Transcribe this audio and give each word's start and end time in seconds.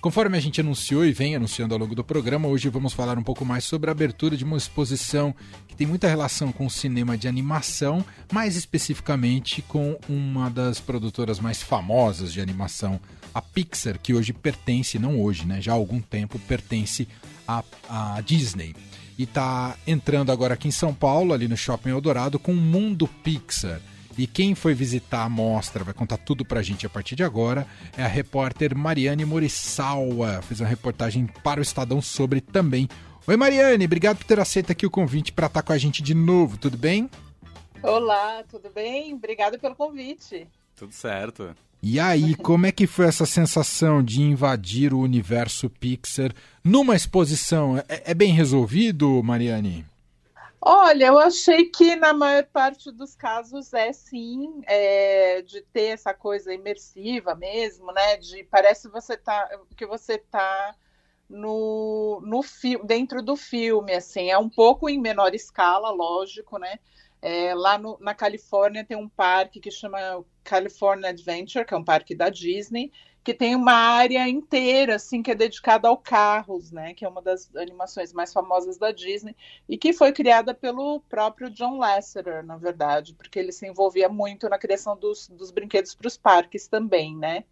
Conforme 0.00 0.38
a 0.38 0.40
gente 0.40 0.62
anunciou 0.62 1.04
e 1.04 1.12
vem 1.12 1.36
anunciando 1.36 1.74
ao 1.74 1.80
longo 1.80 1.94
do 1.94 2.02
programa, 2.02 2.48
hoje 2.48 2.70
vamos 2.70 2.94
falar 2.94 3.18
um 3.18 3.22
pouco 3.22 3.44
mais 3.44 3.64
sobre 3.64 3.90
a 3.90 3.92
abertura 3.92 4.34
de 4.34 4.44
uma 4.44 4.56
exposição 4.56 5.34
que 5.68 5.76
tem 5.76 5.86
muita 5.86 6.08
relação 6.08 6.50
com 6.50 6.64
o 6.64 6.70
cinema 6.70 7.18
de 7.18 7.28
animação, 7.28 8.02
mais 8.32 8.56
especificamente 8.56 9.60
com 9.60 9.98
uma 10.08 10.48
das 10.48 10.80
produtoras 10.80 11.38
mais 11.38 11.62
famosas 11.62 12.32
de 12.32 12.40
animação, 12.40 12.98
a 13.34 13.42
Pixar, 13.42 13.98
que 13.98 14.14
hoje 14.14 14.32
pertence, 14.32 14.98
não 14.98 15.20
hoje, 15.20 15.44
né, 15.44 15.60
já 15.60 15.72
há 15.72 15.74
algum 15.74 16.00
tempo 16.00 16.38
pertence 16.38 17.06
à, 17.46 17.62
à 17.86 18.22
Disney. 18.22 18.74
E 19.18 19.24
está 19.24 19.76
entrando 19.86 20.32
agora 20.32 20.54
aqui 20.54 20.66
em 20.66 20.72
São 20.72 20.94
Paulo, 20.94 21.34
ali 21.34 21.46
no 21.46 21.58
Shopping 21.58 21.90
Eldorado, 21.90 22.38
com 22.38 22.52
o 22.52 22.56
Mundo 22.56 23.06
Pixar. 23.06 23.82
E 24.20 24.26
quem 24.26 24.54
foi 24.54 24.74
visitar 24.74 25.22
a 25.22 25.30
mostra, 25.30 25.82
vai 25.82 25.94
contar 25.94 26.18
tudo 26.18 26.44
pra 26.44 26.60
gente 26.60 26.84
a 26.84 26.90
partir 26.90 27.16
de 27.16 27.24
agora, 27.24 27.66
é 27.96 28.02
a 28.02 28.06
repórter 28.06 28.76
Mariane 28.76 29.24
Morissawa. 29.24 30.42
Fez 30.42 30.60
uma 30.60 30.68
reportagem 30.68 31.24
para 31.42 31.58
o 31.58 31.62
Estadão 31.62 32.02
sobre 32.02 32.42
também. 32.42 32.86
Oi, 33.26 33.34
Mariane, 33.34 33.86
obrigado 33.86 34.18
por 34.18 34.26
ter 34.26 34.38
aceito 34.38 34.72
aqui 34.72 34.84
o 34.84 34.90
convite 34.90 35.32
para 35.32 35.46
estar 35.46 35.62
com 35.62 35.72
a 35.72 35.78
gente 35.78 36.02
de 36.02 36.12
novo, 36.12 36.58
tudo 36.58 36.76
bem? 36.76 37.08
Olá, 37.82 38.44
tudo 38.46 38.68
bem? 38.68 39.14
Obrigada 39.14 39.58
pelo 39.58 39.74
convite. 39.74 40.46
Tudo 40.76 40.92
certo. 40.92 41.56
E 41.82 41.98
aí, 41.98 42.34
como 42.44 42.66
é 42.66 42.72
que 42.72 42.86
foi 42.86 43.06
essa 43.06 43.24
sensação 43.24 44.04
de 44.04 44.20
invadir 44.20 44.92
o 44.92 45.00
universo 45.00 45.70
Pixar 45.70 46.34
numa 46.62 46.94
exposição? 46.94 47.78
É, 47.88 48.10
é 48.10 48.12
bem 48.12 48.34
resolvido, 48.34 49.22
Mariane? 49.22 49.86
Olha, 50.62 51.06
eu 51.06 51.18
achei 51.18 51.66
que 51.70 51.96
na 51.96 52.12
maior 52.12 52.44
parte 52.46 52.90
dos 52.92 53.14
casos 53.14 53.72
é 53.72 53.92
sim, 53.92 54.60
é, 54.66 55.40
de 55.42 55.62
ter 55.62 55.86
essa 55.94 56.12
coisa 56.12 56.52
imersiva 56.52 57.34
mesmo, 57.34 57.90
né? 57.92 58.16
De 58.18 58.44
parece 58.44 58.88
você 58.88 59.16
tá, 59.16 59.48
que 59.76 59.86
você 59.86 60.18
tá 60.18 60.74
no, 61.28 62.20
no 62.24 62.42
dentro 62.84 63.22
do 63.22 63.36
filme, 63.36 63.94
assim, 63.94 64.30
é 64.30 64.36
um 64.38 64.50
pouco 64.50 64.88
em 64.88 65.00
menor 65.00 65.34
escala, 65.34 65.90
lógico, 65.90 66.58
né? 66.58 66.78
É, 67.22 67.54
lá 67.54 67.78
no, 67.78 67.98
na 68.00 68.14
Califórnia 68.14 68.84
tem 68.84 68.96
um 68.96 69.08
parque 69.08 69.60
que 69.60 69.70
chama 69.70 69.98
California 70.44 71.08
Adventure, 71.10 71.64
que 71.64 71.74
é 71.74 71.76
um 71.76 71.84
parque 71.84 72.14
da 72.14 72.28
Disney, 72.30 72.92
que 73.22 73.34
tem 73.34 73.54
uma 73.54 73.72
área 73.72 74.26
inteira 74.28 74.96
assim 74.96 75.22
que 75.22 75.30
é 75.30 75.34
dedicada 75.34 75.88
ao 75.88 75.96
carros, 75.96 76.72
né, 76.72 76.94
que 76.94 77.04
é 77.04 77.08
uma 77.08 77.20
das 77.20 77.54
animações 77.54 78.12
mais 78.12 78.32
famosas 78.32 78.78
da 78.78 78.92
Disney 78.92 79.36
e 79.68 79.76
que 79.76 79.92
foi 79.92 80.12
criada 80.12 80.54
pelo 80.54 81.00
próprio 81.00 81.50
John 81.50 81.78
Lasseter, 81.78 82.44
na 82.44 82.56
verdade, 82.56 83.14
porque 83.14 83.38
ele 83.38 83.52
se 83.52 83.66
envolvia 83.66 84.08
muito 84.08 84.48
na 84.48 84.58
criação 84.58 84.96
dos, 84.96 85.28
dos 85.28 85.50
brinquedos 85.50 85.94
para 85.94 86.08
os 86.08 86.16
parques 86.16 86.66
também, 86.66 87.16
né? 87.16 87.44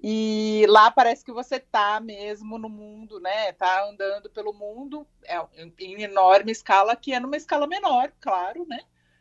E 0.00 0.64
lá 0.68 0.90
parece 0.92 1.24
que 1.24 1.32
você 1.32 1.58
tá 1.58 1.98
mesmo 1.98 2.56
no 2.56 2.68
mundo, 2.68 3.18
né? 3.18 3.52
Tá 3.52 3.84
andando 3.84 4.30
pelo 4.30 4.52
mundo 4.52 5.04
é, 5.24 5.44
em 5.80 6.02
enorme 6.02 6.52
escala, 6.52 6.94
que 6.94 7.12
é 7.12 7.18
numa 7.18 7.36
escala 7.36 7.66
menor, 7.66 8.12
claro, 8.20 8.64
né? 8.68 8.80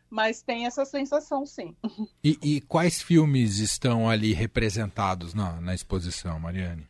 Mas 0.09 0.41
tem 0.41 0.65
essa 0.65 0.85
sensação 0.85 1.45
sim. 1.45 1.75
E, 2.23 2.37
e 2.41 2.61
quais 2.61 3.01
filmes 3.01 3.59
estão 3.59 4.09
ali 4.09 4.33
representados 4.33 5.33
na, 5.33 5.59
na 5.61 5.73
exposição, 5.73 6.39
Mariane? 6.39 6.87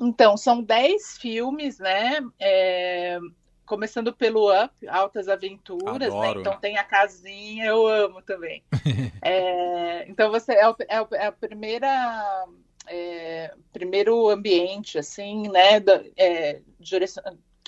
Então, 0.00 0.36
são 0.36 0.62
dez 0.62 1.18
filmes, 1.18 1.78
né? 1.78 2.20
É, 2.38 3.18
começando 3.68 4.12
pelo 4.14 4.50
Up, 4.50 4.88
Altas 4.88 5.28
Aventuras, 5.28 6.12
né? 6.14 6.30
Então 6.36 6.58
tem 6.58 6.78
a 6.78 6.84
casinha, 6.84 7.66
eu 7.66 7.86
amo 7.86 8.22
também. 8.22 8.62
é, 9.22 10.08
então 10.08 10.30
você 10.30 10.52
é, 10.52 10.64
é, 10.66 11.06
é 11.12 11.26
a 11.26 11.32
primeira 11.32 12.46
é, 12.86 13.54
primeiro 13.72 14.28
ambiente, 14.28 14.98
assim, 14.98 15.48
né? 15.48 15.78
Da, 15.78 16.02
é, 16.16 16.60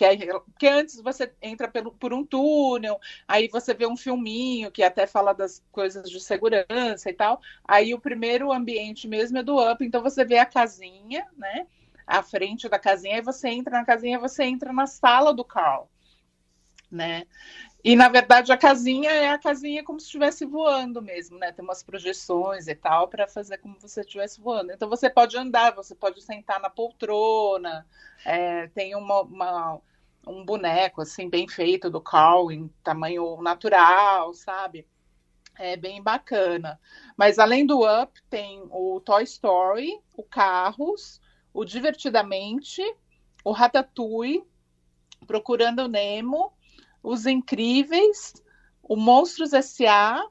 que, 0.01 0.05
é, 0.07 0.17
que 0.59 0.67
antes 0.67 0.99
você 1.03 1.31
entra 1.43 1.69
pelo, 1.69 1.93
por 1.93 2.15
um 2.15 2.25
túnel, 2.25 2.99
aí 3.29 3.49
você 3.49 3.75
vê 3.75 3.87
um 3.87 3.99
filminho 3.99 4.71
que 4.71 4.83
até 4.83 5.07
fala 5.07 5.35
das 5.35 5.63
coisas 5.71 6.09
de 6.09 6.19
segurança 6.19 7.11
e 7.11 7.13
tal. 7.13 7.39
Aí 7.63 7.93
o 7.93 8.01
primeiro 8.01 8.51
ambiente 8.51 9.07
mesmo 9.07 9.37
é 9.37 9.43
do 9.43 9.61
Up, 9.61 9.85
então 9.85 10.03
você 10.03 10.25
vê 10.25 10.39
a 10.39 10.47
casinha, 10.47 11.27
né? 11.37 11.67
À 12.07 12.23
frente 12.23 12.67
da 12.67 12.79
casinha, 12.79 13.17
aí 13.17 13.21
você 13.21 13.51
entra 13.51 13.79
na 13.79 13.85
casinha, 13.85 14.19
você 14.19 14.45
entra 14.45 14.73
na 14.73 14.87
sala 14.87 15.35
do 15.35 15.45
Carl, 15.45 15.87
né? 16.91 17.27
E 17.85 17.95
na 17.95 18.09
verdade 18.09 18.53
a 18.53 18.57
casinha 18.57 19.11
é 19.11 19.31
a 19.31 19.39
casinha 19.39 19.85
como 19.85 20.01
se 20.01 20.07
estivesse 20.07 20.47
voando 20.47 21.03
mesmo, 21.03 21.39
né? 21.39 21.53
Tem 21.53 21.63
umas 21.63 21.83
projeções 21.83 22.69
e 22.69 22.75
tal 22.75 23.07
para 23.07 23.29
fazer 23.29 23.59
como 23.59 23.79
você 23.79 24.01
estivesse 24.01 24.41
voando. 24.41 24.73
Então 24.73 24.89
você 24.89 25.11
pode 25.11 25.37
andar, 25.37 25.75
você 25.75 25.95
pode 25.95 26.23
sentar 26.23 26.59
na 26.59 26.71
poltrona, 26.71 27.87
é, 28.25 28.69
tem 28.69 28.95
uma, 28.95 29.23
uma, 29.23 29.81
um 30.27 30.45
boneco 30.45 31.01
assim 31.01 31.29
bem 31.29 31.49
feito 31.49 31.91
do 31.91 32.01
Carl 32.01 32.51
em 32.51 32.69
tamanho 32.83 33.41
natural, 33.43 34.33
sabe? 34.35 34.87
É 35.59 35.77
bem 35.77 36.03
bacana. 36.03 36.81
Mas 37.17 37.39
além 37.39 37.67
do 37.67 37.81
Up, 37.85 38.21
tem 38.29 38.63
o 38.71 39.01
Toy 39.01 39.25
Story, 39.25 40.01
o 40.17 40.23
Carros, 40.23 41.21
o 41.53 41.65
Divertidamente, 41.65 42.83
o 43.45 43.53
Ratatouille, 43.53 44.45
Procurando 45.27 45.87
Nemo, 45.87 46.53
Os 47.03 47.27
Incríveis, 47.27 48.43
o 48.83 48.97
Monstros 48.97 49.53
S.A. 49.53 50.27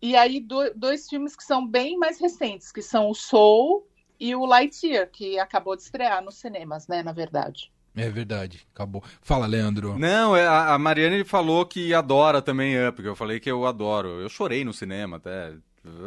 E 0.00 0.16
aí 0.16 0.38
do, 0.40 0.72
dois 0.74 1.08
filmes 1.08 1.34
que 1.34 1.42
são 1.42 1.66
bem 1.66 1.98
mais 1.98 2.20
recentes, 2.20 2.70
que 2.70 2.82
são 2.82 3.10
o 3.10 3.14
Soul 3.14 3.86
e 4.20 4.34
o 4.34 4.46
Lightyear, 4.46 5.10
que 5.10 5.38
acabou 5.38 5.74
de 5.74 5.82
estrear 5.82 6.22
nos 6.22 6.36
cinemas, 6.36 6.86
né, 6.86 7.02
na 7.02 7.12
verdade. 7.12 7.72
É 7.98 8.08
verdade, 8.10 8.66
acabou. 8.74 9.02
Fala, 9.20 9.46
Leandro. 9.46 9.98
Não, 9.98 10.36
é, 10.36 10.46
a 10.46 10.78
Mariane 10.78 11.24
falou 11.24 11.66
que 11.66 11.92
adora 11.92 12.40
também 12.40 12.76
Up, 12.86 13.02
que 13.02 13.08
eu 13.08 13.16
falei 13.16 13.40
que 13.40 13.50
eu 13.50 13.66
adoro. 13.66 14.20
Eu 14.20 14.28
chorei 14.28 14.64
no 14.64 14.72
cinema 14.72 15.16
até. 15.16 15.52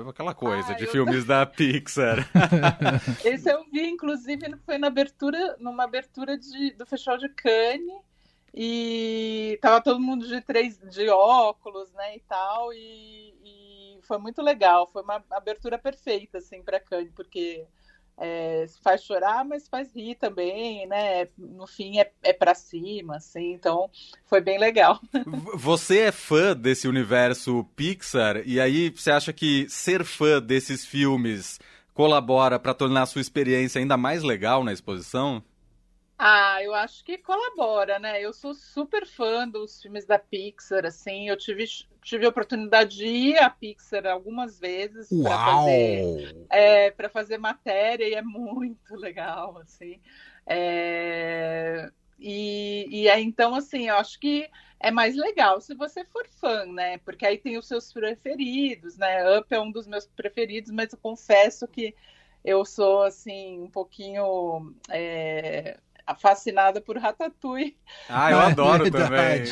Aquela 0.07 0.34
coisa 0.34 0.74
ah, 0.74 0.75
de 0.75 0.85
filmes 0.85 1.25
da 1.25 1.46
Pixar. 1.46 2.30
Esse 3.25 3.51
eu 3.51 3.66
vi, 3.72 3.90
inclusive, 3.90 4.56
foi 4.66 4.78
na 4.78 4.88
abertura, 4.88 5.56
numa 5.59 5.85
abertura 5.85 6.38
de, 6.38 6.72
do 6.72 6.85
Festival 6.85 7.18
de 7.18 7.30
Cannes. 7.30 8.01
E 8.53 9.57
tava 9.62 9.81
todo 9.81 10.00
mundo 10.00 10.28
de 10.28 10.41
três 10.41 10.78
de 10.78 11.07
óculos, 11.09 11.91
né, 11.94 12.18
e 12.18 12.19
tal, 12.28 12.74
e, 12.74 13.34
e 13.46 14.00
foi 14.01 14.18
muito 14.18 14.41
legal. 14.41 14.88
Foi 14.91 15.01
uma 15.03 15.24
abertura 15.31 15.78
perfeita, 15.78 16.40
assim, 16.40 16.62
para 16.62 16.80
Cannes, 16.80 17.13
porque 17.16 17.66
é, 18.23 18.65
faz 18.83 19.03
chorar, 19.03 19.43
mas 19.43 19.67
faz 19.67 19.91
rir 19.95 20.13
também, 20.13 20.85
né? 20.85 21.27
No 21.35 21.65
fim 21.65 21.97
é, 21.97 22.11
é 22.21 22.31
para 22.31 22.53
cima, 22.53 23.15
assim, 23.15 23.53
então 23.53 23.89
foi 24.27 24.39
bem 24.39 24.59
legal. 24.59 24.99
Você 25.55 26.01
é 26.01 26.11
fã 26.11 26.55
desse 26.55 26.87
universo 26.87 27.65
Pixar 27.75 28.43
e 28.45 28.59
aí 28.59 28.91
você 28.91 29.09
acha 29.09 29.33
que 29.33 29.67
ser 29.67 30.03
fã 30.03 30.39
desses 30.39 30.85
filmes 30.85 31.59
colabora 31.93 32.59
para 32.59 32.73
tornar 32.75 33.03
a 33.03 33.05
sua 33.07 33.21
experiência 33.21 33.79
ainda 33.79 33.97
mais 33.97 34.21
legal 34.21 34.63
na 34.63 34.71
exposição? 34.71 35.43
Ah, 36.23 36.61
eu 36.61 36.75
acho 36.75 37.03
que 37.03 37.17
colabora, 37.17 37.97
né? 37.97 38.21
Eu 38.21 38.31
sou 38.31 38.53
super 38.53 39.07
fã 39.07 39.47
dos 39.47 39.81
filmes 39.81 40.05
da 40.05 40.19
Pixar, 40.19 40.85
assim, 40.85 41.27
eu 41.27 41.35
tive, 41.35 41.65
tive 42.03 42.27
a 42.27 42.29
oportunidade 42.29 42.95
de 42.97 43.07
ir 43.07 43.39
à 43.39 43.49
Pixar 43.49 44.05
algumas 44.05 44.59
vezes 44.59 45.09
para 45.23 45.43
fazer, 45.43 46.45
é, 46.47 47.09
fazer 47.09 47.39
matéria 47.39 48.07
e 48.07 48.13
é 48.13 48.21
muito 48.21 48.95
legal, 48.95 49.57
assim. 49.57 49.99
É, 50.45 51.91
e, 52.19 53.01
e 53.01 53.09
aí, 53.09 53.23
então, 53.23 53.55
assim, 53.55 53.89
eu 53.89 53.95
acho 53.95 54.19
que 54.19 54.47
é 54.79 54.91
mais 54.91 55.15
legal 55.15 55.59
se 55.59 55.73
você 55.73 56.05
for 56.05 56.27
fã, 56.27 56.67
né? 56.67 56.99
Porque 56.99 57.25
aí 57.25 57.39
tem 57.39 57.57
os 57.57 57.67
seus 57.67 57.91
preferidos, 57.91 58.95
né? 58.95 59.39
Up 59.39 59.47
é 59.51 59.59
um 59.59 59.71
dos 59.71 59.88
meus 59.88 60.05
preferidos, 60.05 60.69
mas 60.69 60.93
eu 60.93 60.99
confesso 60.99 61.67
que 61.67 61.95
eu 62.45 62.63
sou, 62.63 63.01
assim, 63.01 63.59
um 63.59 63.69
pouquinho. 63.71 64.75
É, 64.88 65.79
fascinada 66.16 66.81
por 66.81 66.98
Ratatouille. 66.98 67.78
Ah, 68.10 68.31
eu 68.31 68.40
é 68.42 68.46
adoro 68.46 68.92
também. 68.92 69.44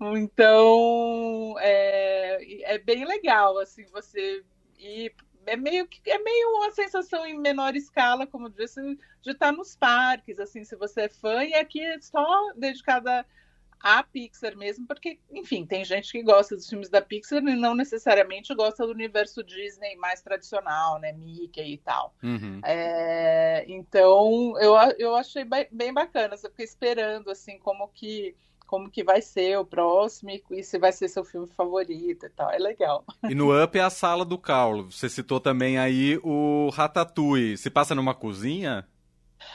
então, 0.22 1.56
é, 1.58 2.74
é 2.74 2.78
bem 2.78 3.04
legal, 3.04 3.58
assim, 3.58 3.84
você 3.92 4.42
ir 4.78 5.14
é 5.46 5.56
meio 5.56 5.86
que 5.86 6.10
é 6.10 6.18
meio 6.18 6.56
uma 6.56 6.70
sensação 6.72 7.26
em 7.26 7.38
menor 7.38 7.76
escala, 7.76 8.26
como 8.26 8.48
disse, 8.48 8.80
de 9.22 9.30
estar 9.30 9.52
nos 9.52 9.76
parques, 9.76 10.38
assim, 10.38 10.64
se 10.64 10.76
você 10.76 11.02
é 11.02 11.08
fã, 11.08 11.44
e 11.44 11.54
aqui 11.54 11.80
é 11.80 12.00
só 12.00 12.52
dedicada 12.56 13.26
a 13.84 14.02
Pixar 14.02 14.56
mesmo, 14.56 14.86
porque, 14.86 15.18
enfim, 15.30 15.66
tem 15.66 15.84
gente 15.84 16.10
que 16.10 16.22
gosta 16.22 16.56
dos 16.56 16.66
filmes 16.66 16.88
da 16.88 17.02
Pixar 17.02 17.42
e 17.42 17.54
não 17.54 17.74
necessariamente 17.74 18.54
gosta 18.54 18.86
do 18.86 18.92
universo 18.92 19.44
Disney 19.44 19.94
mais 19.96 20.22
tradicional, 20.22 20.98
né? 20.98 21.12
Mickey 21.12 21.74
e 21.74 21.76
tal. 21.76 22.14
Uhum. 22.22 22.62
É, 22.64 23.62
então, 23.68 24.54
eu, 24.58 24.74
eu 24.98 25.14
achei 25.14 25.44
bem 25.70 25.92
bacana, 25.92 26.34
eu 26.34 26.50
fiquei 26.50 26.64
esperando, 26.64 27.30
assim, 27.30 27.58
como 27.58 27.86
que 27.88 28.34
como 28.66 28.90
que 28.90 29.04
vai 29.04 29.20
ser 29.20 29.58
o 29.58 29.64
próximo 29.64 30.30
e 30.50 30.62
se 30.62 30.78
vai 30.78 30.90
ser 30.90 31.08
seu 31.08 31.22
filme 31.22 31.46
favorito 31.46 32.24
e 32.24 32.30
tal. 32.30 32.50
É 32.50 32.58
legal. 32.58 33.04
E 33.28 33.34
no 33.34 33.62
Up 33.62 33.78
é 33.78 33.82
a 33.82 33.90
sala 33.90 34.24
do 34.24 34.38
Caulo. 34.38 34.90
Você 34.90 35.10
citou 35.10 35.38
também 35.38 35.78
aí 35.78 36.18
o 36.24 36.70
Ratatouille. 36.70 37.58
Se 37.58 37.68
passa 37.68 37.94
numa 37.94 38.14
cozinha? 38.14 38.88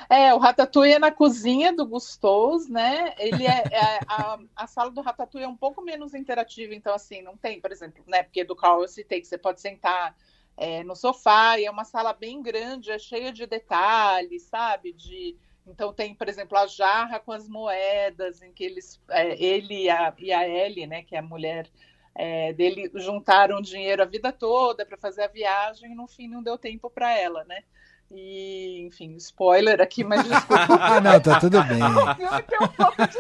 É, 0.10 0.34
o 0.34 0.38
Ratatouille 0.38 0.94
é 0.94 1.00
na 1.00 1.12
cozinha 1.12 1.74
do 1.74 1.86
Gustoso, 1.86 2.72
né? 2.72 3.14
Ele 3.18 3.46
é, 3.46 3.64
é 3.72 4.00
a, 4.08 4.40
a, 4.56 4.68
sala 4.68 4.92
do 4.92 5.02
Ratatouille 5.02 5.46
é 5.46 5.50
um 5.50 5.58
pouco 5.58 5.82
menos 5.82 6.14
interativa, 6.14 6.74
então 6.74 6.94
assim, 6.94 7.22
não 7.22 7.38
tem, 7.38 7.60
por 7.62 7.72
exemplo, 7.72 8.04
né? 8.08 8.24
Porque 8.24 8.44
do 8.44 8.56
Carl 8.56 8.82
eu 8.82 8.88
citei 8.88 9.22
que 9.22 9.28
você 9.28 9.38
pode 9.38 9.62
sentar 9.62 10.16
é, 10.58 10.84
no 10.84 10.96
sofá 10.96 11.60
e 11.60 11.66
é 11.66 11.72
uma 11.72 11.86
sala 11.86 12.14
bem 12.14 12.42
grande, 12.42 12.92
é 12.92 13.00
cheia 13.00 13.32
de 13.32 13.46
detalhes, 13.46 14.44
sabe? 14.44 14.94
De 14.94 15.38
então 15.70 15.94
tem, 15.94 16.16
por 16.16 16.28
exemplo, 16.28 16.58
a 16.58 16.66
jarra 16.66 17.20
com 17.20 17.32
as 17.32 17.48
moedas, 17.48 18.42
em 18.42 18.52
que 18.52 18.64
eles, 18.64 19.00
é, 19.10 19.42
ele 19.42 19.84
e 19.84 19.90
a, 19.90 20.14
e 20.18 20.34
a 20.34 20.48
Ellie, 20.48 20.88
né, 20.88 21.04
que 21.04 21.16
é 21.16 21.20
a 21.20 21.24
mulher 21.24 21.70
é, 22.16 22.52
dele, 22.54 22.92
juntaram 22.96 23.62
dinheiro 23.62 24.02
a 24.02 24.06
vida 24.06 24.32
toda 24.32 24.86
para 24.86 24.98
fazer 24.98 25.24
a 25.24 25.28
viagem 25.28 25.92
e 25.92 25.96
no 25.96 26.08
fim 26.08 26.28
não 26.28 26.42
deu 26.42 26.58
tempo 26.58 26.90
para 26.90 27.18
ela, 27.18 27.44
né? 27.46 27.64
E, 28.12 28.82
enfim, 28.88 29.16
spoiler 29.18 29.80
aqui, 29.80 30.04
mas 30.04 30.24
desculpa. 30.24 30.66
ah, 30.82 31.00
não, 31.00 31.20
tá 31.20 31.40
tudo 31.40 31.64
bem. 31.66 31.78
o 31.84 32.16
filme 32.16 32.42
tem 32.44 32.60
um 32.60 32.68
pouco 32.68 33.08
de 33.08 33.20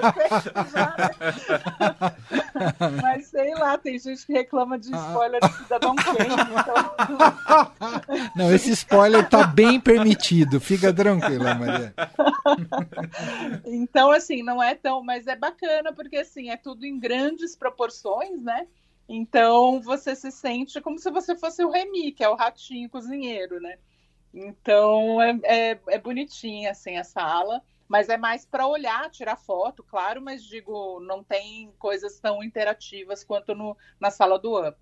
já, 0.71 0.95
né? 0.97 1.12
Mas 3.00 3.27
sei 3.27 3.53
lá, 3.53 3.77
tem 3.77 4.00
gente 4.00 4.25
que 4.25 4.33
reclama 4.33 4.80
de 4.80 4.91
spoiler 4.91 5.39
de 5.41 5.53
Cidadão 5.57 5.95
Kane. 5.95 6.18
Então... 6.51 7.71
Não, 8.36 8.53
esse 8.53 8.71
spoiler 8.71 9.30
tá 9.30 9.45
bem 9.45 9.80
permitido, 9.80 10.59
fica 10.59 10.91
tranquila, 10.91 11.53
Maria. 11.53 11.94
Então, 13.65 14.12
assim, 14.12 14.41
não 14.41 14.62
é 14.62 14.74
tão, 14.74 15.03
mas 15.03 15.27
é 15.27 15.36
bacana, 15.36 15.94
porque 15.94 16.18
assim, 16.18 16.50
é 16.50 16.57
tudo 16.57 16.86
em 16.86 17.00
grandes 17.00 17.56
proporções, 17.56 18.41
né? 18.41 18.68
Então 19.07 19.81
você 19.81 20.15
se 20.15 20.31
sente 20.31 20.81
como 20.81 21.00
se 21.00 21.09
você 21.12 21.36
fosse 21.36 21.63
o 21.63 21.69
Remy, 21.69 22.12
que 22.12 22.24
é 22.24 22.30
o 22.30 22.36
ratinho 22.36 22.89
cozinheiro, 22.89 23.59
né? 23.59 23.77
Então 24.34 25.22
é, 25.22 25.40
é, 25.44 25.80
é 25.88 26.00
bonitinha 26.00 26.72
assim 26.72 26.98
a 26.98 27.04
sala, 27.04 27.62
mas 27.88 28.10
é 28.10 28.18
mais 28.18 28.46
para 28.46 28.68
olhar, 28.68 29.10
tirar 29.10 29.36
foto, 29.36 29.84
claro, 29.84 30.22
mas 30.22 30.44
digo, 30.44 31.00
não 31.02 31.24
tem 31.24 31.72
coisas 31.80 32.20
tão 32.20 32.44
interativas 32.44 33.24
quanto 33.24 33.56
no, 33.56 33.76
na 34.00 34.12
sala 34.12 34.38
do 34.38 34.60
Up. 34.60 34.78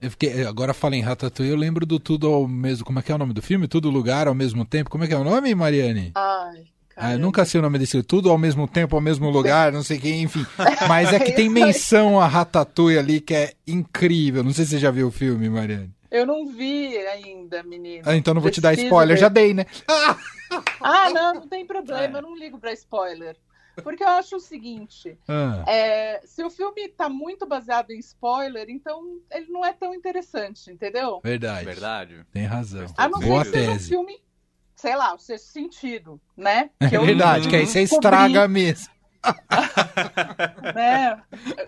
Eu 0.00 0.10
fiquei, 0.10 0.44
agora 0.44 0.72
fala 0.72 0.94
em 0.96 1.00
Ratatouille, 1.00 1.52
eu 1.52 1.58
lembro 1.58 1.84
do 1.84 1.98
Tudo 1.98 2.32
ao 2.32 2.46
mesmo. 2.46 2.84
Como 2.84 2.98
é 3.00 3.02
que 3.02 3.10
é 3.10 3.14
o 3.14 3.18
nome 3.18 3.32
do 3.32 3.42
filme? 3.42 3.66
Tudo 3.66 3.90
Lugar 3.90 4.28
ao 4.28 4.34
mesmo 4.34 4.64
tempo. 4.64 4.90
Como 4.90 5.02
é 5.02 5.08
que 5.08 5.14
é 5.14 5.18
o 5.18 5.24
nome, 5.24 5.52
Mariane? 5.56 6.12
Ai. 6.14 6.66
Ah, 7.00 7.12
eu 7.12 7.18
nunca 7.18 7.44
sei 7.44 7.60
o 7.60 7.62
nome 7.62 7.78
desse. 7.78 8.02
Tudo 8.02 8.28
ao 8.28 8.36
mesmo 8.36 8.66
tempo, 8.66 8.96
ao 8.96 9.02
mesmo 9.02 9.30
lugar, 9.30 9.72
não 9.72 9.84
sei 9.84 9.98
quem, 9.98 10.22
enfim. 10.22 10.44
Mas 10.88 11.12
é 11.12 11.20
que 11.20 11.30
tem 11.30 11.48
menção 11.48 12.20
a 12.20 12.26
Ratatouille 12.26 12.98
ali 12.98 13.20
que 13.20 13.34
é 13.34 13.52
incrível. 13.66 14.42
Não 14.42 14.52
sei 14.52 14.64
se 14.64 14.72
você 14.72 14.78
já 14.80 14.90
viu 14.90 15.06
o 15.06 15.12
filme, 15.12 15.48
Mariane. 15.48 15.92
Eu 16.10 16.26
não 16.26 16.46
vi 16.46 16.96
ainda, 16.98 17.62
menino. 17.62 18.02
Ah, 18.06 18.16
então 18.16 18.34
não 18.34 18.40
vou 18.40 18.50
te 18.50 18.60
dar 18.60 18.74
spoiler, 18.74 19.16
ver. 19.16 19.20
já 19.20 19.28
dei, 19.28 19.54
né? 19.54 19.66
Ah, 20.80 21.10
não, 21.10 21.34
não 21.34 21.48
tem 21.48 21.66
problema, 21.66 22.16
é. 22.16 22.18
eu 22.18 22.22
não 22.22 22.34
ligo 22.34 22.58
pra 22.58 22.72
spoiler. 22.72 23.36
Porque 23.82 24.02
eu 24.02 24.08
acho 24.08 24.36
o 24.36 24.40
seguinte: 24.40 25.18
ah. 25.28 25.64
é, 25.66 26.20
se 26.24 26.42
o 26.42 26.50
filme 26.50 26.88
tá 26.88 27.08
muito 27.08 27.46
baseado 27.46 27.90
em 27.90 27.98
spoiler, 27.98 28.68
então 28.68 29.20
ele 29.30 29.46
não 29.50 29.64
é 29.64 29.72
tão 29.72 29.94
interessante, 29.94 30.70
entendeu? 30.70 31.20
Verdade. 31.22 31.64
Verdade. 31.64 32.26
Tem 32.32 32.44
razão. 32.44 32.86
A 32.96 33.08
não 33.08 33.20
Boa 33.20 33.44
ser 33.44 33.50
que 33.50 33.58
seja 33.58 33.72
um 33.72 33.78
filme, 33.78 34.22
sei 34.74 34.96
lá, 34.96 35.14
o 35.14 35.18
sexto 35.18 35.46
sentido, 35.48 36.20
né? 36.36 36.70
Que 36.88 36.96
é 36.96 36.98
verdade, 36.98 37.48
que 37.48 37.56
aí 37.56 37.66
você 37.66 37.82
estraga 37.82 38.48
mesmo. 38.48 38.88
né? 40.74 41.22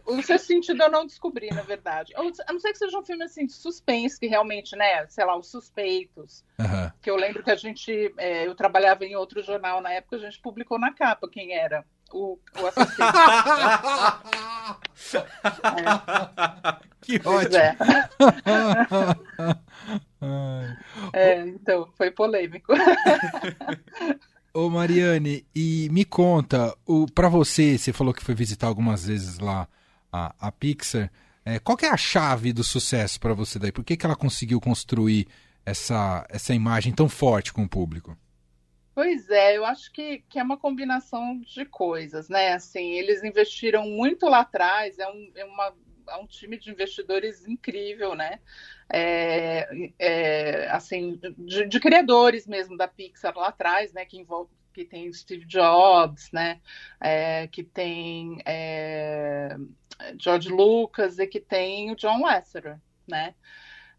O 0.07 0.23
seu 0.23 0.39
sentido 0.39 0.83
eu 0.83 0.91
não 0.91 1.07
descobri, 1.07 1.51
na 1.51 1.63
verdade. 1.63 2.13
A 2.17 2.23
não 2.53 2.61
ser 2.61 2.73
que 2.73 2.79
seja 2.79 2.99
um 2.99 3.05
filme 3.05 3.25
assim 3.25 3.47
de 3.47 3.53
suspense, 3.53 4.19
que 4.19 4.27
realmente, 4.27 4.77
né? 4.77 5.07
Sei 5.09 5.25
lá, 5.25 5.37
os 5.37 5.51
suspeitos. 5.51 6.45
Uhum. 6.59 6.91
Que 7.03 7.11
eu 7.11 7.17
lembro 7.17 7.43
que 7.43 7.51
a 7.51 7.57
gente. 7.57 8.15
É, 8.17 8.47
eu 8.47 8.55
trabalhava 8.55 9.05
em 9.05 9.17
outro 9.17 9.43
jornal 9.43 9.81
na 9.81 9.93
época, 9.93 10.17
a 10.17 10.21
gente 10.21 10.41
publicou 10.41 10.79
na 10.79 10.93
capa 10.93 11.29
quem 11.29 11.53
era 11.53 11.85
o, 12.13 12.39
o 12.61 12.67
assassino. 12.67 13.07
é. 15.17 16.91
Que 17.01 17.17
ótimo! 17.25 17.57
É. 17.57 17.77
é, 21.39 21.41
então, 21.41 21.91
foi 21.97 22.11
polêmico. 22.11 22.75
Ô 24.53 24.69
Mariane, 24.69 25.47
e 25.55 25.89
me 25.93 26.05
conta, 26.05 26.77
para 27.15 27.29
você, 27.29 27.79
você 27.79 27.93
falou 27.93 28.13
que 28.13 28.25
foi 28.25 28.35
visitar 28.35 28.67
algumas 28.67 29.07
vezes 29.07 29.39
lá 29.39 29.69
a, 30.13 30.35
a 30.41 30.51
Pixar, 30.51 31.11
é, 31.45 31.59
qual 31.59 31.79
é 31.83 31.87
a 31.87 31.97
chave 31.97 32.53
do 32.53 32.65
sucesso 32.65 33.21
para 33.21 33.33
você 33.33 33.59
daí? 33.59 33.71
Por 33.71 33.85
que, 33.85 33.97
que 33.97 34.05
ela 34.05 34.17
conseguiu 34.17 34.61
construir 34.61 35.29
essa, 35.65 36.27
essa 36.29 36.53
imagem 36.53 36.93
tão 36.93 37.09
forte 37.09 37.53
com 37.53 37.63
o 37.63 37.69
público? 37.69 38.17
Pois 38.95 39.31
é, 39.31 39.57
eu 39.57 39.65
acho 39.65 39.93
que, 39.93 40.25
que 40.29 40.39
é 40.39 40.43
uma 40.43 40.59
combinação 40.59 41.41
de 41.41 41.65
coisas, 41.65 42.29
né? 42.29 42.53
Assim, 42.53 42.91
eles 42.91 43.23
investiram 43.23 43.87
muito 43.87 44.27
lá 44.27 44.41
atrás, 44.41 44.99
é, 44.99 45.07
um, 45.09 45.33
é, 45.37 45.45
uma, 45.45 45.73
é 46.11 46.17
um 46.17 46.27
time 46.27 46.59
de 46.59 46.71
investidores 46.71 47.47
incrível, 47.47 48.15
né? 48.15 48.41
é, 48.93 49.93
é, 49.99 50.69
assim, 50.71 51.19
de, 51.39 51.67
de, 51.67 51.81
criadores 51.81 52.47
mesmo 52.47 52.77
da 52.77 52.89
Pixar 52.89 53.37
lá 53.37 53.49
atrás, 53.49 53.93
né, 53.93 54.05
que 54.05 54.19
envolve 54.19 54.51
que 54.73 54.85
tem 54.85 55.13
Steve 55.13 55.45
Jobs, 55.47 56.31
né, 56.33 56.61
é, 57.01 57.47
que 57.47 57.63
tem 57.63 58.41
é, 58.45 59.57
George 60.19 60.49
Lucas 60.49 61.19
e 61.19 61.27
que 61.27 61.41
tem 61.41 61.93
o 61.93 61.97
John 61.97 62.21
Lasseter, 62.21 62.79
né, 63.07 63.35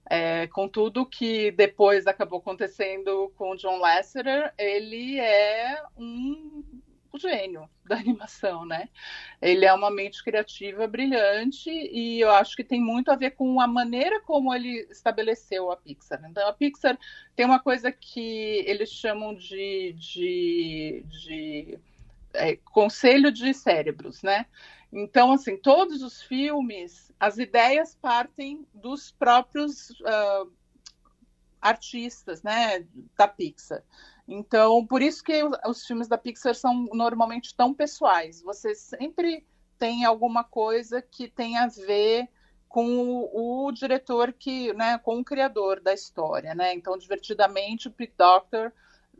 é, 0.09 0.47
com 0.47 0.67
tudo 0.67 1.05
que 1.05 1.51
depois 1.51 2.05
acabou 2.05 2.39
acontecendo 2.39 3.31
com 3.37 3.51
o 3.51 3.55
John 3.55 3.79
Lasseter, 3.79 4.53
ele 4.57 5.19
é 5.19 5.81
um 5.97 6.63
gênio 7.21 7.69
da 7.85 7.95
animação, 7.95 8.65
né? 8.65 8.89
Ele 9.41 9.65
é 9.65 9.73
uma 9.73 9.91
mente 9.91 10.23
criativa 10.23 10.87
brilhante 10.87 11.69
e 11.69 12.19
eu 12.19 12.31
acho 12.31 12.55
que 12.55 12.63
tem 12.63 12.81
muito 12.81 13.11
a 13.11 13.15
ver 13.15 13.31
com 13.31 13.61
a 13.61 13.67
maneira 13.67 14.21
como 14.21 14.53
ele 14.53 14.87
estabeleceu 14.89 15.71
a 15.71 15.77
Pixar. 15.77 16.21
Então, 16.29 16.47
a 16.47 16.53
Pixar 16.53 16.97
tem 17.35 17.45
uma 17.45 17.59
coisa 17.59 17.91
que 17.91 18.63
eles 18.65 18.89
chamam 18.89 19.35
de, 19.35 19.93
de, 19.93 21.05
de 21.07 21.79
é, 22.33 22.55
conselho 22.65 23.31
de 23.31 23.53
cérebros, 23.53 24.21
né? 24.21 24.45
Então, 24.91 25.31
assim, 25.31 25.55
todos 25.55 26.01
os 26.01 26.21
filmes, 26.21 27.11
as 27.19 27.37
ideias 27.37 27.95
partem 27.95 28.67
dos 28.73 29.11
próprios 29.11 29.91
uh, 30.01 30.51
artistas, 31.61 32.43
né, 32.43 32.85
da 33.15 33.27
Pixar. 33.27 33.83
Então, 34.27 34.85
por 34.85 35.01
isso 35.01 35.23
que 35.23 35.41
os 35.65 35.85
filmes 35.85 36.07
da 36.07 36.17
Pixar 36.17 36.55
são 36.55 36.85
normalmente 36.93 37.55
tão 37.55 37.73
pessoais. 37.73 38.41
Você 38.41 38.73
sempre 38.75 39.45
tem 39.77 40.05
alguma 40.05 40.43
coisa 40.43 41.01
que 41.01 41.27
tem 41.27 41.57
a 41.57 41.67
ver 41.67 42.29
com 42.69 42.85
o, 42.85 43.65
o 43.67 43.71
diretor 43.71 44.31
que, 44.31 44.71
né, 44.73 44.97
com 44.99 45.19
o 45.19 45.25
criador 45.25 45.81
da 45.81 45.93
história, 45.93 46.55
né? 46.55 46.73
Então, 46.73 46.97
divertidamente, 46.97 47.87
o 47.87 47.91
Pete 47.91 48.13
Doctor, 48.17 48.71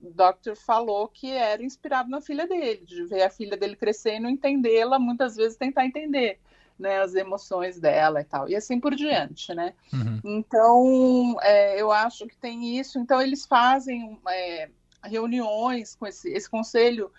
Doctor 0.02 0.56
falou 0.56 1.08
que 1.08 1.30
era 1.32 1.62
inspirado 1.62 2.10
na 2.10 2.22
filha 2.22 2.48
dele, 2.48 2.86
de 2.86 3.04
ver 3.04 3.24
a 3.24 3.30
filha 3.30 3.58
dele 3.58 3.76
crescer 3.76 4.16
e 4.16 4.20
não 4.20 4.30
entendê-la, 4.30 4.98
muitas 4.98 5.36
vezes 5.36 5.58
tentar 5.58 5.86
entender. 5.86 6.40
Né, 6.80 7.00
as 7.00 7.14
emoções 7.14 7.80
dela 7.80 8.22
e 8.22 8.24
tal, 8.24 8.50
e 8.50 8.56
assim 8.56 8.80
por 8.80 8.96
diante, 8.96 9.54
né? 9.54 9.76
Uhum. 9.94 10.20
Então, 10.26 11.38
é, 11.44 11.80
eu 11.80 11.92
acho 11.92 12.26
que 12.26 12.36
tem 12.36 12.80
isso. 12.80 12.98
Então, 12.98 13.22
eles 13.22 13.46
fazem 13.46 14.20
é, 14.28 14.68
reuniões 15.04 15.96
com 15.96 16.06
esse, 16.06 16.32
esse 16.32 16.50
conselho 16.50 17.12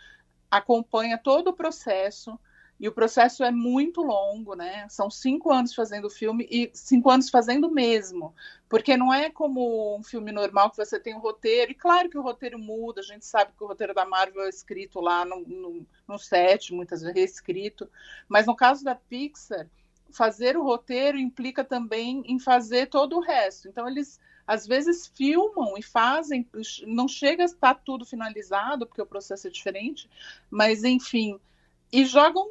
acompanha 0.51 1.19
todo 1.19 1.49
o 1.49 1.53
processo 1.53 2.39
e 2.79 2.89
o 2.89 2.93
processo 2.93 3.45
é 3.45 3.53
muito 3.53 4.03
longo, 4.03 4.55
né? 4.55 4.89
São 4.89 5.09
cinco 5.09 5.53
anos 5.53 5.73
fazendo 5.73 6.07
o 6.07 6.11
filme 6.11 6.49
e 6.51 6.69
cinco 6.75 7.11
anos 7.11 7.31
fazendo 7.31 7.71
mesmo, 7.71 8.35
porque 8.69 8.97
não 8.97 9.15
é 9.15 9.31
como 9.31 9.97
um 9.97 10.03
filme 10.03 10.33
normal 10.33 10.69
que 10.69 10.77
você 10.77 10.99
tem 10.99 11.15
um 11.15 11.21
roteiro, 11.21 11.71
e 11.71 11.77
claro 11.77 12.11
que 12.11 12.19
o 12.19 12.23
roteiro 12.23 12.59
muda, 12.59 13.01
a 13.01 13.05
gente 13.05 13.25
sabe 13.25 13.53
que 13.57 13.63
o 13.63 13.69
roteiro 13.69 13.95
da 13.95 14.05
Marvel 14.05 14.43
é 14.43 14.49
escrito 14.49 15.01
lá 15.01 15.25
no, 15.25 15.41
no, 15.47 15.87
no 16.09 16.19
set, 16.19 16.75
muitas 16.75 17.03
vezes 17.03 17.15
reescrito, 17.15 17.89
mas 18.29 18.47
no 18.47 18.57
caso 18.57 18.83
da 18.83 18.97
Pixar, 18.97 19.69
fazer 20.11 20.57
o 20.57 20.65
roteiro 20.65 21.19
implica 21.19 21.65
também 21.65 22.23
em 22.27 22.39
fazer 22.39 22.87
todo 22.87 23.17
o 23.17 23.21
resto. 23.21 23.69
Então, 23.69 23.89
eles 23.89 24.21
às 24.53 24.67
vezes 24.67 25.07
filmam 25.07 25.79
e 25.79 25.83
fazem, 25.83 26.47
não 26.87 27.09
chega 27.09 27.43
a 27.43 27.47
estar 27.47 27.75
tudo 27.77 28.05
finalizado, 28.05 28.87
porque 28.87 29.01
o 29.01 29.07
processo 29.07 29.47
é 29.47 29.51
diferente, 29.51 30.11
mas 30.51 30.85
enfim, 30.85 31.41
e 31.91 32.05
jogam 32.05 32.47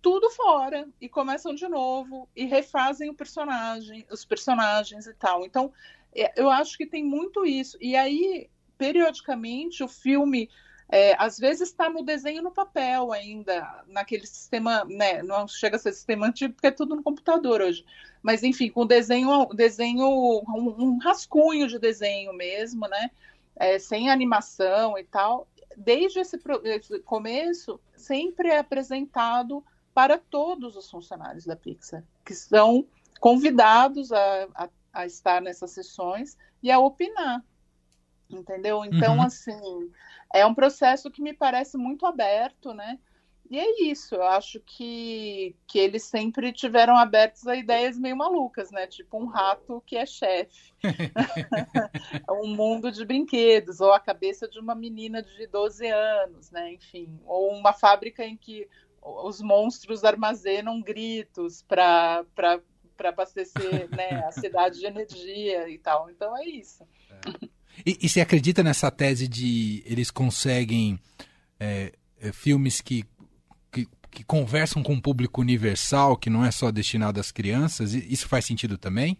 tudo 0.00 0.30
fora 0.30 0.88
e 1.00 1.08
começam 1.08 1.52
de 1.52 1.66
novo 1.66 2.28
e 2.36 2.44
refazem 2.44 3.10
o 3.10 3.14
personagem, 3.14 4.06
os 4.08 4.24
personagens 4.24 5.08
e 5.08 5.14
tal. 5.14 5.44
Então, 5.44 5.72
é, 6.14 6.32
eu 6.40 6.48
acho 6.48 6.78
que 6.78 6.86
tem 6.86 7.04
muito 7.04 7.44
isso. 7.44 7.76
E 7.80 7.96
aí, 7.96 8.48
periodicamente, 8.78 9.82
o 9.82 9.88
filme 9.88 10.48
é, 10.88 11.14
às 11.18 11.38
vezes 11.38 11.68
está 11.68 11.90
no 11.90 12.04
desenho 12.04 12.42
no 12.42 12.50
papel 12.50 13.12
ainda, 13.12 13.84
naquele 13.88 14.26
sistema, 14.26 14.84
né, 14.84 15.22
não 15.22 15.48
chega 15.48 15.76
a 15.76 15.78
ser 15.78 15.92
sistema 15.92 16.26
antigo 16.26 16.54
porque 16.54 16.68
é 16.68 16.70
tudo 16.70 16.94
no 16.94 17.02
computador 17.02 17.60
hoje, 17.60 17.84
mas 18.22 18.42
enfim, 18.42 18.70
com 18.70 18.86
desenho, 18.86 19.46
desenho 19.46 20.06
um, 20.06 20.98
rascunho 20.98 21.66
de 21.66 21.78
desenho 21.78 22.32
mesmo, 22.32 22.86
né, 22.86 23.10
é, 23.56 23.78
sem 23.78 24.10
animação 24.10 24.96
e 24.96 25.02
tal, 25.02 25.48
desde 25.76 26.20
esse, 26.20 26.38
esse 26.64 26.98
começo, 27.00 27.80
sempre 27.96 28.48
é 28.48 28.58
apresentado 28.58 29.64
para 29.92 30.18
todos 30.18 30.76
os 30.76 30.88
funcionários 30.88 31.44
da 31.44 31.56
Pixar, 31.56 32.04
que 32.24 32.34
são 32.34 32.86
convidados 33.18 34.12
a, 34.12 34.48
a, 34.54 34.68
a 34.92 35.06
estar 35.06 35.42
nessas 35.42 35.72
sessões 35.72 36.36
e 36.62 36.70
a 36.70 36.78
opinar 36.78 37.42
entendeu? 38.30 38.84
Então, 38.84 39.16
uhum. 39.16 39.22
assim, 39.22 39.90
é 40.32 40.44
um 40.44 40.54
processo 40.54 41.10
que 41.10 41.22
me 41.22 41.32
parece 41.32 41.76
muito 41.76 42.06
aberto, 42.06 42.72
né? 42.72 42.98
E 43.48 43.58
é 43.58 43.82
isso, 43.84 44.16
eu 44.16 44.24
acho 44.24 44.58
que, 44.60 45.54
que 45.68 45.78
eles 45.78 46.02
sempre 46.02 46.52
tiveram 46.52 46.96
abertos 46.96 47.46
a 47.46 47.54
ideias 47.54 47.96
meio 47.96 48.16
malucas, 48.16 48.72
né? 48.72 48.88
Tipo 48.88 49.18
um 49.18 49.26
rato 49.26 49.80
que 49.86 49.96
é 49.96 50.04
chefe, 50.04 50.74
um 52.42 52.48
mundo 52.48 52.90
de 52.90 53.04
brinquedos, 53.04 53.80
ou 53.80 53.92
a 53.92 54.00
cabeça 54.00 54.48
de 54.48 54.58
uma 54.58 54.74
menina 54.74 55.22
de 55.22 55.46
12 55.46 55.86
anos, 55.86 56.50
né? 56.50 56.72
Enfim, 56.72 57.20
ou 57.24 57.52
uma 57.52 57.72
fábrica 57.72 58.24
em 58.24 58.36
que 58.36 58.68
os 59.00 59.40
monstros 59.40 60.02
armazenam 60.02 60.82
gritos 60.82 61.62
para 61.62 62.24
abastecer 63.04 63.88
né, 63.94 64.24
a 64.26 64.32
cidade 64.32 64.80
de 64.80 64.86
energia 64.86 65.68
e 65.68 65.78
tal. 65.78 66.10
Então 66.10 66.36
é 66.36 66.44
isso. 66.44 66.84
E, 67.84 67.98
e 68.02 68.08
você 68.08 68.20
acredita 68.20 68.62
nessa 68.62 68.90
tese 68.90 69.26
de 69.28 69.82
eles 69.86 70.10
conseguem 70.10 70.98
é, 71.58 71.92
é, 72.20 72.32
filmes 72.32 72.80
que, 72.80 73.04
que, 73.72 73.88
que, 74.10 74.24
conversam 74.24 74.82
com 74.82 74.94
um 74.94 75.00
público 75.00 75.40
universal, 75.40 76.16
que 76.16 76.30
não 76.30 76.44
é 76.44 76.50
só 76.50 76.70
destinado 76.70 77.20
às 77.20 77.30
crianças? 77.30 77.94
Isso 77.94 78.28
faz 78.28 78.44
sentido 78.44 78.78
também? 78.78 79.18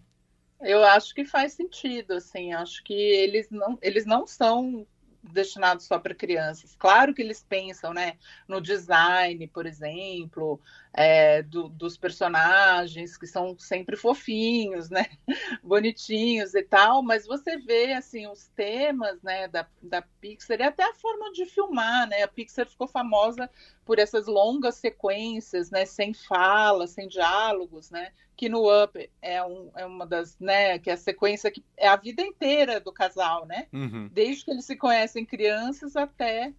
Eu 0.61 0.83
acho 0.83 1.13
que 1.13 1.23
faz 1.23 1.53
sentido, 1.53 2.13
assim, 2.13 2.51
acho 2.53 2.83
que 2.83 2.93
eles 2.93 3.47
não, 3.51 3.77
eles 3.81 4.05
não 4.05 4.25
são 4.25 4.87
destinados 5.31 5.85
só 5.85 5.99
para 5.99 6.15
crianças. 6.15 6.75
Claro 6.77 7.13
que 7.13 7.21
eles 7.21 7.45
pensam, 7.47 7.93
né, 7.93 8.17
no 8.47 8.61
design, 8.61 9.47
por 9.47 9.65
exemplo, 9.65 10.59
é, 10.99 11.43
do, 11.43 11.69
dos 11.69 11.95
personagens 11.95 13.15
que 13.15 13.27
são 13.27 13.55
sempre 13.59 13.95
fofinhos, 13.95 14.89
né, 14.89 15.05
bonitinhos 15.63 16.55
e 16.55 16.63
tal. 16.63 17.03
Mas 17.03 17.27
você 17.27 17.55
vê 17.55 17.93
assim 17.93 18.25
os 18.25 18.47
temas, 18.47 19.21
né, 19.21 19.47
da, 19.47 19.67
da 19.79 20.01
Pixar 20.01 20.59
e 20.59 20.63
até 20.63 20.83
a 20.83 20.95
forma 20.95 21.31
de 21.33 21.45
filmar, 21.45 22.07
né. 22.07 22.23
A 22.23 22.27
Pixar 22.27 22.67
ficou 22.67 22.87
famosa 22.87 23.47
por 23.85 23.99
essas 23.99 24.25
longas 24.25 24.75
sequências, 24.75 25.69
né, 25.69 25.85
sem 25.85 26.15
fala, 26.15 26.87
sem 26.87 27.07
diálogos, 27.07 27.91
né 27.91 28.11
que 28.35 28.49
no 28.49 28.83
Up 28.83 29.09
é, 29.19 29.43
um, 29.43 29.71
é 29.75 29.83
uma 29.83 30.05
das, 30.05 30.37
né, 30.39 30.77
que 30.77 30.91
é 30.91 30.93
a 30.93 30.97
sequência 30.97 31.49
que 31.49 31.63
é 31.75 31.87
a 31.87 31.95
vida 31.95 32.21
inteira 32.21 32.79
do 32.79 32.93
casal, 32.93 33.47
né? 33.47 33.65
Uhum. 33.73 34.09
Desde 34.13 34.45
que 34.45 34.51
eles 34.51 34.65
se 34.65 34.75
conhecem 34.75 35.25
crianças 35.25 35.95
até, 35.95 36.53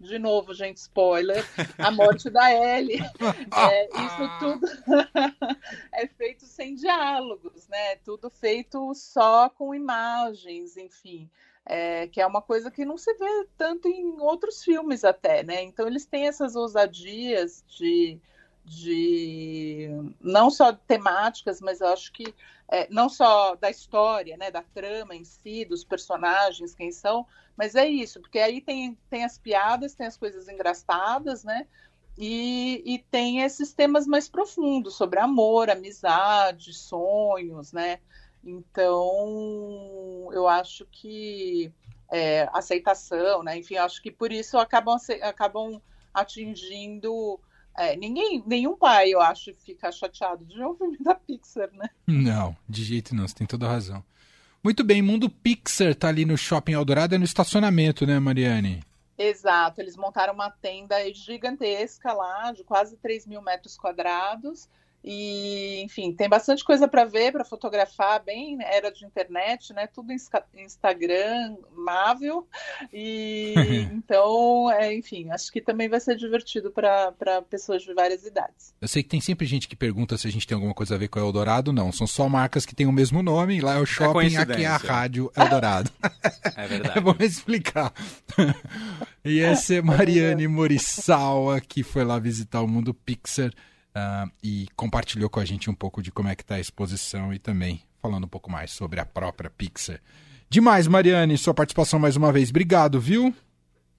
de 0.00 0.18
novo, 0.18 0.54
gente, 0.54 0.76
spoiler, 0.76 1.44
a 1.78 1.90
morte 1.90 2.30
da 2.30 2.52
Ellie. 2.52 2.98
É, 3.58 3.86
isso 3.86 4.38
tudo 4.38 4.66
é 5.92 6.06
feito 6.06 6.44
sem 6.44 6.74
diálogos, 6.74 7.66
né? 7.68 7.96
Tudo 7.96 8.30
feito 8.30 8.94
só 8.94 9.48
com 9.48 9.74
imagens, 9.74 10.76
enfim. 10.76 11.28
É, 11.64 12.06
que 12.06 12.20
é 12.20 12.26
uma 12.26 12.40
coisa 12.40 12.70
que 12.70 12.84
não 12.84 12.96
se 12.96 13.12
vê 13.14 13.46
tanto 13.56 13.88
em 13.88 14.20
outros 14.20 14.62
filmes 14.62 15.04
até, 15.04 15.42
né? 15.42 15.62
Então 15.62 15.86
eles 15.86 16.06
têm 16.06 16.26
essas 16.26 16.56
ousadias 16.56 17.64
de 17.66 18.18
de 18.68 19.88
não 20.20 20.50
só 20.50 20.72
temáticas, 20.72 21.60
mas 21.60 21.80
eu 21.80 21.88
acho 21.88 22.12
que 22.12 22.34
é, 22.68 22.86
não 22.90 23.08
só 23.08 23.56
da 23.56 23.70
história, 23.70 24.36
né, 24.36 24.50
da 24.50 24.62
trama 24.62 25.14
em 25.16 25.24
si, 25.24 25.64
dos 25.64 25.82
personagens, 25.82 26.74
quem 26.74 26.92
são, 26.92 27.26
mas 27.56 27.74
é 27.74 27.86
isso, 27.86 28.20
porque 28.20 28.38
aí 28.38 28.60
tem, 28.60 28.96
tem 29.08 29.24
as 29.24 29.38
piadas, 29.38 29.94
tem 29.94 30.06
as 30.06 30.16
coisas 30.16 30.48
engraçadas, 30.48 31.42
né, 31.42 31.66
e, 32.16 32.82
e 32.84 32.98
tem 33.10 33.40
esses 33.40 33.72
temas 33.72 34.06
mais 34.06 34.28
profundos 34.28 34.96
sobre 34.96 35.18
amor, 35.18 35.70
amizade, 35.70 36.74
sonhos, 36.74 37.72
né, 37.72 38.00
então 38.44 40.28
eu 40.32 40.46
acho 40.46 40.86
que 40.90 41.72
é, 42.10 42.48
aceitação, 42.52 43.42
né, 43.42 43.56
enfim, 43.56 43.76
acho 43.76 44.02
que 44.02 44.10
por 44.10 44.30
isso 44.30 44.58
acabam, 44.58 44.98
acabam 45.22 45.80
atingindo 46.12 47.40
é, 47.78 47.96
ninguém, 47.96 48.42
nenhum 48.44 48.76
pai, 48.76 49.10
eu 49.10 49.20
acho, 49.20 49.54
fica 49.54 49.92
chateado 49.92 50.44
de 50.44 50.62
um 50.62 50.74
filme 50.74 50.98
da 50.98 51.14
Pixar, 51.14 51.70
né? 51.72 51.88
Não, 52.06 52.56
de 52.68 52.82
jeito 52.82 53.14
não, 53.14 53.26
você 53.26 53.34
tem 53.34 53.46
toda 53.46 53.66
a 53.66 53.70
razão. 53.70 54.04
Muito 54.62 54.82
bem, 54.82 55.00
Mundo 55.00 55.30
Pixar 55.30 55.94
tá 55.94 56.08
ali 56.08 56.24
no 56.24 56.36
Shopping 56.36 56.72
Eldorado, 56.72 57.14
é 57.14 57.18
no 57.18 57.24
estacionamento, 57.24 58.04
né, 58.04 58.18
Mariane? 58.18 58.82
Exato, 59.16 59.80
eles 59.80 59.96
montaram 59.96 60.34
uma 60.34 60.50
tenda 60.50 60.96
gigantesca 61.14 62.12
lá, 62.12 62.52
de 62.52 62.64
quase 62.64 62.96
3 62.96 63.26
mil 63.26 63.40
metros 63.40 63.76
quadrados, 63.76 64.68
e, 65.02 65.80
enfim, 65.82 66.12
tem 66.12 66.28
bastante 66.28 66.64
coisa 66.64 66.88
para 66.88 67.04
ver, 67.04 67.32
para 67.32 67.44
fotografar, 67.44 68.22
bem 68.22 68.58
era 68.60 68.90
de 68.90 69.04
internet, 69.04 69.72
né? 69.72 69.86
Tudo 69.86 70.12
Instagram, 70.12 71.56
mável. 71.72 72.46
E 72.92 73.54
então, 73.94 74.70
é, 74.70 74.92
enfim, 74.94 75.30
acho 75.30 75.52
que 75.52 75.60
também 75.60 75.88
vai 75.88 76.00
ser 76.00 76.16
divertido 76.16 76.72
para 76.72 77.42
pessoas 77.48 77.82
de 77.82 77.94
várias 77.94 78.24
idades. 78.24 78.74
Eu 78.80 78.88
sei 78.88 79.02
que 79.02 79.08
tem 79.08 79.20
sempre 79.20 79.46
gente 79.46 79.68
que 79.68 79.76
pergunta 79.76 80.18
se 80.18 80.26
a 80.26 80.30
gente 80.30 80.46
tem 80.46 80.56
alguma 80.56 80.74
coisa 80.74 80.96
a 80.96 80.98
ver 80.98 81.08
com 81.08 81.20
o 81.20 81.22
Eldorado. 81.22 81.72
Não, 81.72 81.92
são 81.92 82.06
só 82.06 82.28
marcas 82.28 82.66
que 82.66 82.74
têm 82.74 82.86
o 82.86 82.92
mesmo 82.92 83.22
nome. 83.22 83.60
Lá 83.60 83.76
é 83.76 83.78
o 83.78 83.84
é 83.84 83.86
shopping, 83.86 84.34
é 84.34 84.38
aqui 84.38 84.64
é 84.64 84.66
a 84.66 84.76
rádio 84.76 85.30
Eldorado. 85.36 85.90
é 86.56 86.66
verdade. 86.66 87.00
Vamos 87.00 87.24
explicar. 87.24 87.92
e 89.24 89.40
essa 89.40 89.74
é 89.74 89.80
Mariane 89.80 90.48
Morissawa, 90.48 91.60
que 91.60 91.84
foi 91.84 92.04
lá 92.04 92.18
visitar 92.18 92.60
o 92.62 92.68
Mundo 92.68 92.92
Pixar 92.92 93.52
uh, 93.96 94.30
e 94.42 94.68
compartilhou 94.76 95.28
com 95.28 95.40
a 95.40 95.44
gente 95.44 95.70
um 95.70 95.74
pouco 95.74 96.02
de 96.02 96.10
como 96.10 96.28
é 96.28 96.34
que 96.34 96.42
está 96.42 96.56
a 96.56 96.60
exposição 96.60 97.32
e 97.32 97.38
também 97.38 97.82
falando 98.00 98.24
um 98.24 98.28
pouco 98.28 98.50
mais 98.50 98.70
sobre 98.70 99.00
a 99.00 99.06
própria 99.06 99.50
Pixar. 99.50 100.00
Demais, 100.48 100.86
Mariane, 100.86 101.36
sua 101.36 101.52
participação 101.52 101.98
mais 101.98 102.16
uma 102.16 102.32
vez. 102.32 102.50
Obrigado, 102.50 103.00
viu? 103.00 103.34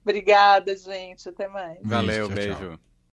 Obrigada, 0.02 0.76
gente. 0.76 1.28
Até 1.28 1.46
mais. 1.46 1.78
Valeu, 1.82 2.28
beijo. 2.28 2.58
beijo. 2.58 2.80